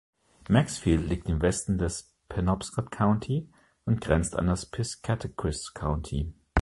Maxfield 0.49 1.05
liegt 1.07 1.29
im 1.29 1.43
Westen 1.43 1.77
des 1.77 2.15
Penobscot 2.27 2.89
County 2.89 3.51
und 3.85 4.01
grenzt 4.01 4.35
an 4.35 4.47
das 4.47 4.65
Piscataquis 4.65 5.75
County. 5.75 6.33